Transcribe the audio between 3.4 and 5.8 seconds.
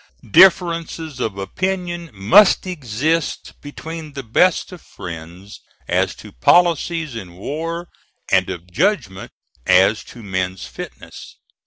between the best of friends